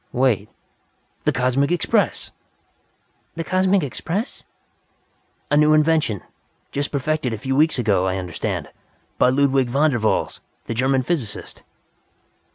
Wait! 0.13 0.49
The 1.25 1.31
Cosmic 1.31 1.71
Express." 1.71 2.31
"The 3.35 3.43
Cosmic 3.43 3.83
Express?" 3.83 4.45
"A 5.51 5.57
new 5.57 5.73
invention. 5.73 6.23
Just 6.71 6.91
perfected 6.91 7.33
a 7.33 7.37
few 7.37 7.55
weeks 7.55 7.77
ago, 7.77 8.07
I 8.07 8.17
understand. 8.17 8.69
By 9.19 9.29
Ludwig 9.29 9.69
Von 9.69 9.91
der 9.91 9.99
Valls, 9.99 10.41
the 10.65 10.73
German 10.73 11.03
physicist." 11.03 11.61